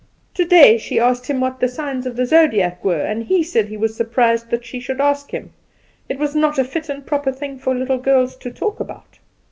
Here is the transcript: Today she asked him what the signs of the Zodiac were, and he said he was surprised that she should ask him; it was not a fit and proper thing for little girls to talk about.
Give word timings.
Today 0.33 0.79
she 0.79 0.99
asked 0.99 1.27
him 1.27 1.39
what 1.41 1.59
the 1.59 1.67
signs 1.67 2.07
of 2.07 2.15
the 2.15 2.25
Zodiac 2.25 2.83
were, 2.83 3.01
and 3.03 3.23
he 3.25 3.43
said 3.43 3.67
he 3.67 3.77
was 3.77 3.95
surprised 3.95 4.49
that 4.49 4.65
she 4.65 4.79
should 4.79 4.99
ask 4.99 5.29
him; 5.29 5.53
it 6.09 6.17
was 6.17 6.33
not 6.33 6.57
a 6.57 6.63
fit 6.63 6.89
and 6.89 7.05
proper 7.05 7.31
thing 7.31 7.59
for 7.59 7.75
little 7.75 7.99
girls 7.99 8.35
to 8.37 8.49
talk 8.49 8.79
about. 8.79 9.19